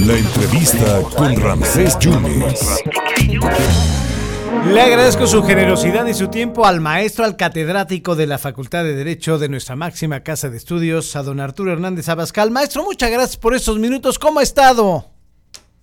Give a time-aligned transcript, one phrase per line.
[0.00, 2.82] La entrevista con Ramsés Yunes.
[4.66, 8.96] Le agradezco su generosidad y su tiempo al maestro, al catedrático de la Facultad de
[8.96, 12.50] Derecho de nuestra máxima casa de estudios, a don Arturo Hernández Abascal.
[12.50, 14.18] Maestro, muchas gracias por estos minutos.
[14.18, 15.04] ¿Cómo ha estado?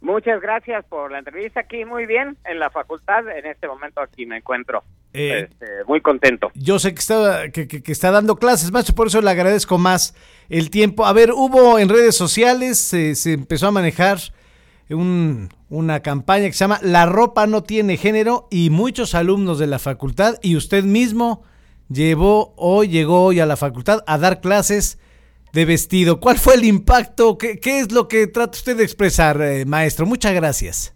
[0.02, 1.86] Muchas gracias por la entrevista aquí.
[1.86, 3.30] Muy bien, en la facultad.
[3.30, 4.84] En este momento aquí me encuentro.
[5.14, 6.52] Eh, este, muy contento.
[6.56, 9.78] Yo sé que está, que, que- que está dando clases, maestro, por eso le agradezco
[9.78, 10.14] más
[10.50, 11.06] el tiempo.
[11.06, 14.20] A ver, hubo en redes sociales, eh, se empezó a manejar
[14.90, 19.68] un- una campaña que se llama La ropa no tiene género y muchos alumnos de
[19.68, 21.44] la facultad y usted mismo
[21.90, 24.98] llevó o llegó hoy a la facultad a dar clases
[25.54, 26.20] de vestido.
[26.22, 27.38] ¿Cuál fue el impacto?
[27.38, 30.06] ¿Qué, qué es lo que trata usted de expresar, eh, maestro?
[30.06, 30.94] Muchas gracias.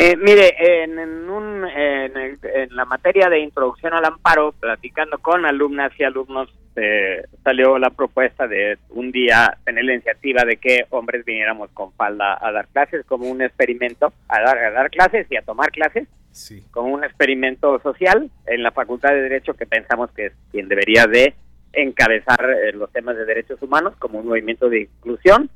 [0.00, 5.18] Eh, mire, en, en un, en, el- en la materia de introducción al amparo, platicando
[5.18, 10.56] con alumnas y alumnos, eh, salió la propuesta de un día tener la iniciativa de
[10.58, 14.88] que hombres viniéramos con falda a dar clases como un experimento, a dar, a dar
[14.90, 16.06] clases y a tomar clases.
[16.30, 16.62] Sí.
[16.70, 21.06] como un experimento social en la Facultad de Derecho que pensamos que es quien debería
[21.06, 21.34] de
[21.72, 25.50] encabezar eh, los temas de derechos humanos como un movimiento de inclusión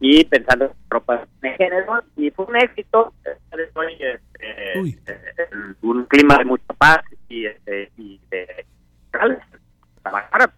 [0.00, 4.98] y pensando en ropa de género y fue un éxito eh,
[5.82, 8.66] un clima de mucha paz y, este, y de
[10.02, 10.50] trabajar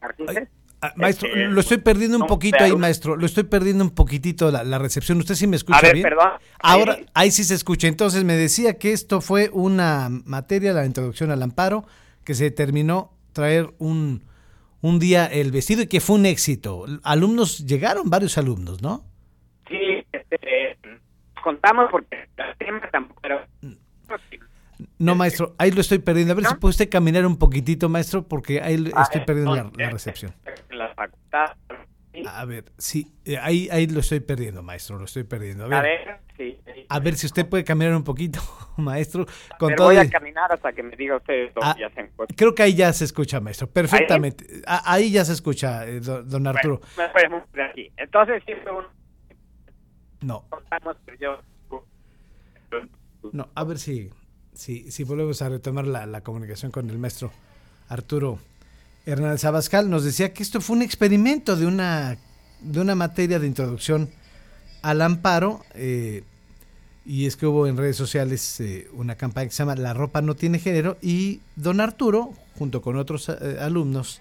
[0.00, 0.48] artistas.
[0.84, 3.16] Ah, maestro, Este, lo estoy perdiendo un poquito ahí, maestro.
[3.16, 5.18] Lo estoy perdiendo un poquitito la, la recepción.
[5.18, 6.02] ¿Usted sí me escucha a ver, bien?
[6.02, 6.30] perdón.
[6.60, 7.86] Ahora, Eh, ahí sí se escucha.
[7.86, 11.84] Entonces me decía que esto fue una materia, la introducción al amparo,
[12.24, 14.24] que se determinó traer un,
[14.82, 16.84] un día el vestido y que fue un éxito.
[17.02, 19.04] Alumnos, llegaron varios alumnos, ¿no?
[19.68, 20.76] sí, este,
[21.42, 23.48] contamos porque el tema tampoco era-
[24.98, 26.32] No, maestro, ahí lo estoy perdiendo.
[26.32, 26.50] A ver ¿No?
[26.50, 29.90] si puede usted caminar un poquitito, maestro, porque ahí le- Ah, estoy perdiendo la, la
[29.90, 30.34] recepción.
[30.68, 31.46] En la facultad.
[32.12, 32.22] sí.
[32.26, 35.64] A ver, sí, eh, ahí, ahí lo estoy perdiendo, maestro, lo estoy perdiendo.
[35.64, 36.20] A ver, A ver.
[36.94, 38.40] A ver si usted puede caminar un poquito,
[38.76, 39.26] maestro.
[39.58, 42.00] Con Pero todo voy a caminar hasta que me diga usted dónde Ah, ya se
[42.00, 42.36] encuentra.
[42.36, 43.66] Creo que ahí ya se escucha, maestro.
[43.68, 44.44] Perfectamente.
[44.66, 46.80] Ahí, ya se escucha, eh, do- don Arturo.
[47.12, 47.90] Bueno, aquí.
[47.96, 48.84] Entonces, sí fue un...
[50.22, 50.44] No,
[53.32, 54.10] no, a ver si,
[54.52, 57.30] si, si volvemos a retomar la, la comunicación con el maestro
[57.88, 58.38] Arturo
[59.06, 59.88] Hernández Abascal.
[59.90, 62.18] Nos decía que esto fue un experimento de una,
[62.60, 64.10] de una materia de introducción
[64.82, 65.62] al amparo.
[65.74, 66.24] eh,
[67.04, 70.22] y es que hubo en redes sociales eh, una campaña que se llama La ropa
[70.22, 70.96] no tiene género.
[71.02, 74.20] Y don Arturo, junto con otros eh, alumnos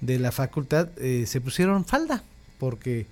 [0.00, 2.24] de la facultad, eh, se pusieron falda.
[2.58, 3.06] Porque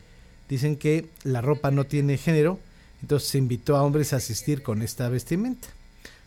[0.48, 2.58] dicen que la ropa no tiene género.
[3.00, 5.68] Entonces se invitó a hombres a asistir con esta vestimenta.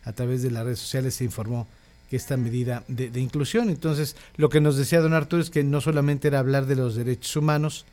[0.04, 1.68] A través de las redes sociales se informó
[2.08, 3.68] que esta medida de, de inclusión.
[3.68, 6.94] Entonces, lo que nos decía don Arturo es que no solamente era hablar de los
[6.96, 7.84] derechos humanos,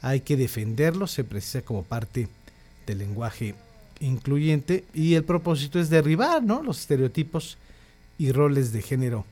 [0.00, 2.28] hay que defenderlos, se precisa como parte
[2.86, 3.54] del lenguaje
[4.00, 6.62] incluyente y el propósito es derribar ¿no?
[6.62, 7.58] los estereotipos
[8.18, 9.24] y roles de género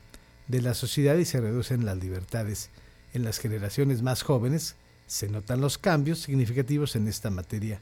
[0.47, 2.69] de la sociedad y se reducen las libertades
[3.13, 4.75] en las generaciones más jóvenes.
[5.07, 7.79] Se notan los cambios significativos en esta materia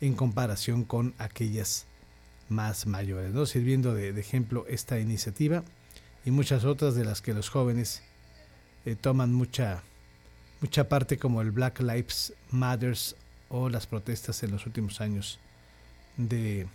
[0.00, 1.86] en comparación con aquellas
[2.48, 3.46] más mayores, ¿no?
[3.46, 5.62] sirviendo de, ejemplo esta iniciativa
[6.24, 8.02] y muchas otras de las que los jóvenes
[8.84, 9.82] eh, toman mucha,
[10.60, 13.16] mucha parte como el Black Lives Matters
[13.48, 15.38] o las protestas en los últimos años
[16.16, 16.66] de,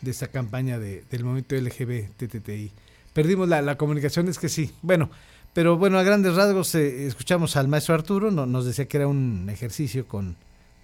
[0.00, 2.72] de esta campaña de, del movimiento LGBTTI.
[3.12, 4.72] Perdimos la, la comunicación, es que sí.
[4.82, 5.10] Bueno,
[5.52, 9.06] pero bueno, a grandes rasgos eh, escuchamos al maestro Arturo, no- nos decía que era
[9.06, 10.36] un ejercicio con,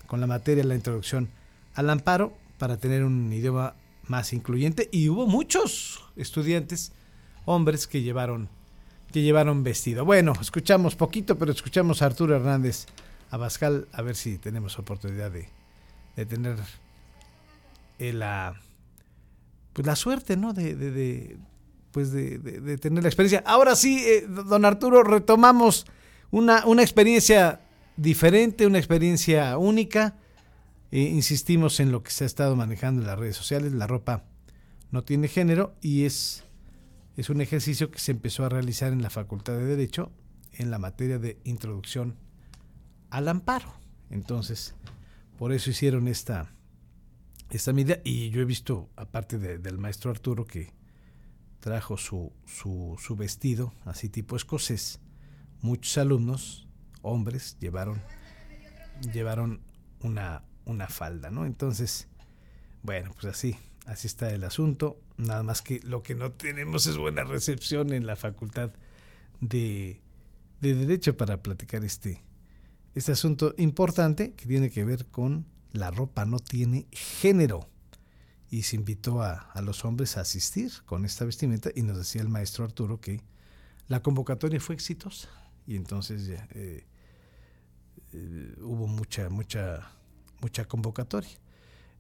[0.07, 1.29] con la materia, la introducción
[1.75, 3.75] al amparo para tener un idioma
[4.09, 6.93] más incluyente y hubo muchos estudiantes,
[7.45, 8.49] hombres que llevaron
[9.13, 10.05] que llevaron vestido.
[10.05, 12.85] Bueno, escuchamos poquito, pero escuchamos a Arturo Hernández
[13.31, 15.49] Abascal a ver si tenemos oportunidad de,
[16.17, 16.57] de tener
[17.99, 18.61] eh, la
[19.73, 20.53] pues la suerte, ¿no?
[20.53, 21.39] De, de- de,
[21.93, 23.43] pues de, de- tener la experiencia.
[23.47, 25.87] Ahora sí, eh, don Arturo, retomamos
[26.31, 27.61] una, una experiencia
[27.97, 30.17] diferente, una experiencia única.
[30.91, 34.25] Eh, insistimos en lo que se ha estado manejando en las redes sociales, la ropa
[34.91, 36.45] no tiene género y es,
[37.17, 40.11] es un ejercicio que se empezó a realizar en la Facultad de Derecho
[40.55, 42.17] en la materia de introducción
[43.11, 43.73] al amparo.
[44.11, 44.75] Entonces,
[45.39, 46.51] por eso hicieron esta,
[47.51, 50.73] esta medida y yo he visto, aparte de- del maestro Arturo, que
[51.61, 55.01] trajo su, su, su vestido, así tipo escocés,
[55.61, 56.69] muchos alumnos,
[57.03, 58.01] hombres, llevaron,
[59.13, 59.61] llevaron
[60.01, 61.47] una, una falda, ¿no?
[61.47, 62.09] Entonces,
[62.83, 63.57] bueno, pues así,
[63.87, 65.01] así está el asunto.
[65.17, 68.71] Nada más que lo que no tenemos es buena recepción en la facultad
[69.41, 70.01] de,
[70.61, 72.23] de Derecho para platicar este,
[72.95, 77.69] este asunto importante que tiene que ver con la ropa no tiene género.
[78.51, 82.29] Y se invitó a, los hombres a asistir con esta vestimenta y nos decía el
[82.29, 83.23] maestro Arturo que
[83.89, 85.29] la convocatoria fue exitosa
[85.67, 86.87] y entonces eh,
[88.13, 89.91] eh, hubo mucha, mucha,
[90.41, 91.31] mucha convocatoria.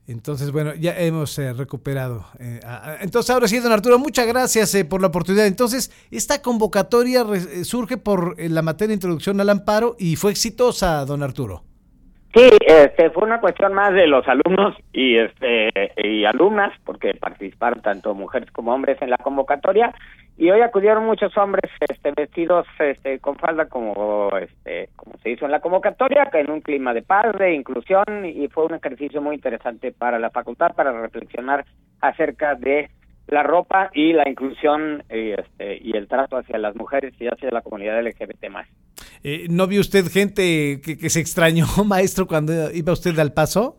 [0.06, 2.25] Entonces, bueno, ya hemos eh, recuperado.
[2.38, 2.61] Eh,
[3.03, 5.47] entonces, ahora sí, don Arturo, muchas gracias por la oportunidad.
[5.47, 7.26] Entonces, esta convocatoria
[7.62, 11.68] surge por la materia de introducción al amparo y fue exitosa, don Arturo.
[12.35, 17.81] Sí, este, fue una cuestión más de los alumnos y este y alumnas, porque participaron
[17.81, 19.95] tanto mujeres como hombres en la convocatoria
[20.37, 25.47] y hoy acudieron muchos hombres este, vestidos este, con falda como este como se hizo
[25.47, 29.37] en la convocatoria, en un clima de paz, de inclusión y fue un ejercicio muy
[29.37, 31.65] interesante para la facultad para reflexionar
[32.01, 32.91] acerca de
[33.27, 37.51] la ropa y la inclusión y, este, y el trato hacia las mujeres y hacia
[37.51, 38.69] la comunidad LGBT más.
[39.23, 43.76] Eh, ¿No vio usted gente que, se extrañó, maestro, cuando iba usted al paso?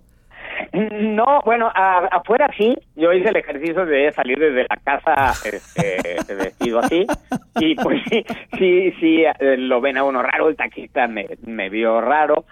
[0.74, 2.76] No, bueno, afuera sí.
[2.96, 7.08] Yo hice el ejercicio de salir desde la casa este, vestido así.
[7.60, 8.24] Y pues sí,
[8.58, 10.50] sí, sí, eh, lo ven a uno raro.
[10.50, 12.46] El taxista me, me vio raro.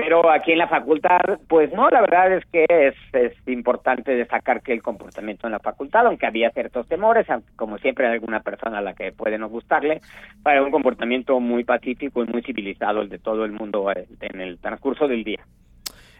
[0.00, 4.62] Pero aquí en la facultad, pues no, la verdad es que es, es importante destacar
[4.62, 8.78] que el comportamiento en la facultad, aunque había ciertos temores, como siempre hay alguna persona
[8.78, 10.00] a la que puede no gustarle,
[10.44, 14.40] para un comportamiento muy pacífico y muy civilizado el de todo el mundo eh, en
[14.40, 15.40] el transcurso del día.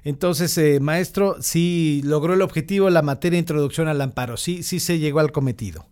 [0.03, 4.81] Entonces, eh, maestro, sí logró el objetivo la materia de introducción al amparo, sí, sí
[4.81, 5.87] se llegó al cometido.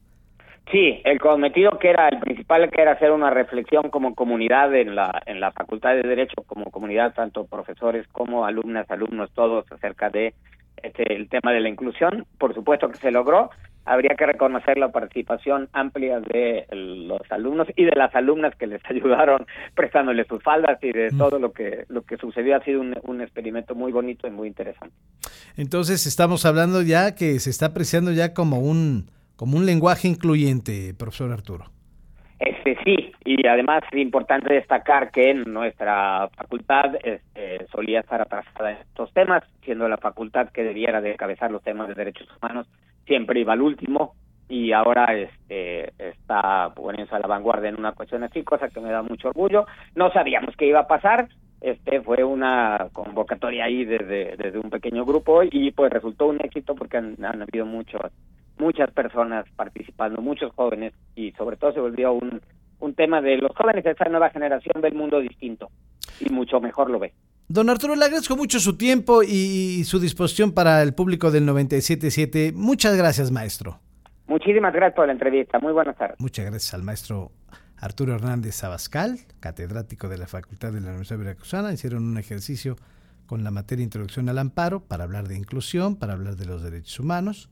[0.71, 4.97] Sí, el cometido que era el principal que era hacer una reflexión como comunidad en
[4.97, 10.11] la en la Facultad de Derecho, como comunidad tanto profesores como alumnas, alumnos todos acerca
[10.11, 10.35] de
[10.83, 12.27] este, el tema de la inclusión.
[12.39, 13.51] Por supuesto que se logró.
[13.85, 18.83] Habría que reconocer la participación amplia de los alumnos y de las alumnas que les
[18.91, 19.47] ayudaron
[19.77, 21.19] prestándoles sus faldas y de mm.
[21.19, 24.49] todo lo que lo que sucedió ha sido un, un experimento muy bonito y muy
[24.49, 24.97] interesante.
[25.57, 30.95] Entonces estamos hablando ya que se está apreciando ya como un como un lenguaje incluyente,
[30.99, 31.67] profesor Arturo.
[32.39, 38.73] Este sí, y además es importante destacar que en nuestra facultad este, solía estar atrasada
[38.73, 42.67] en estos temas, siendo la facultad que debiera de encabezar los temas de derechos humanos,
[43.07, 44.15] siempre iba al último
[44.49, 48.91] y ahora este, está poniéndose a la vanguardia en una cuestión así, cosa que me
[48.91, 49.67] da mucho orgullo.
[49.95, 51.29] No sabíamos qué iba a pasar,
[51.63, 56.75] este fue una convocatoria ahí desde, desde un pequeño grupo y pues resultó un éxito
[56.75, 58.03] porque han habido muchos
[58.59, 62.41] muchas personas participando, muchos jóvenes, y sobre todo se volvió un,
[62.81, 65.71] un tema de los jóvenes de esta nueva generación del mundo distinto,
[66.21, 67.13] y mucho mejor lo ve.
[67.49, 72.53] Don Arturo, le agradezco mucho su tiempo y su disposición para el público del 97.7.
[72.53, 73.79] Muchas gracias, maestro.
[74.27, 75.61] Muchísimas gracias por la entrevista.
[75.61, 76.19] Muy buenas tardes.
[76.19, 77.31] Muchas gracias al maestro
[77.79, 81.73] Arturo Hernández Abascal, catedrático de la Facultad de la Universidad Veracruzana.
[81.73, 82.75] Hicieron un ejercicio
[83.27, 86.99] con la materia Introducción al Amparo para hablar de inclusión, para hablar de los derechos
[86.99, 87.49] humanos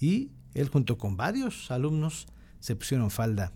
[0.00, 2.26] y él junto con varios alumnos
[2.60, 3.52] se pusieron falda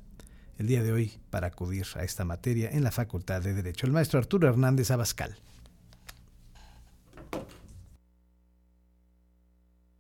[0.59, 3.87] el día de hoy para acudir a esta materia en la Facultad de Derecho.
[3.87, 5.37] El maestro Arturo Hernández Abascal.